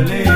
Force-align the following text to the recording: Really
Really 0.00 0.29